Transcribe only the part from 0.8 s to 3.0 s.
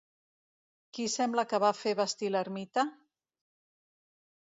Qui sembla que va fer vestir l'ermita?